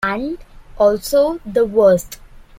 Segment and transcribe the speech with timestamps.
[0.03, 0.39] And
[0.79, 2.17] also the worst.